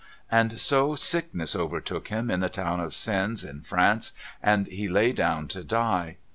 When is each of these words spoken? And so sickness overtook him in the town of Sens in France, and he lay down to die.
And 0.31 0.57
so 0.57 0.95
sickness 0.95 1.55
overtook 1.55 2.07
him 2.07 2.31
in 2.31 2.39
the 2.39 2.49
town 2.49 2.79
of 2.79 2.95
Sens 2.95 3.43
in 3.43 3.61
France, 3.61 4.13
and 4.41 4.65
he 4.65 4.87
lay 4.87 5.11
down 5.11 5.47
to 5.49 5.63
die. 5.63 6.17